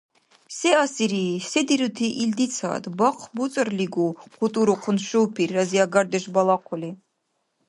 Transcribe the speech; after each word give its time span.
—Се 0.59 0.69
асири? 0.83 1.27
Се 1.51 1.61
дирути 1.69 2.07
илдицад? 2.23 2.83
Бахъ 2.99 3.23
буцӀарлигу,— 3.35 4.07
хъутурухъун 4.35 4.97
шупир, 5.07 5.49
разиагардеш 5.57 6.25
балахъули. 6.35 6.91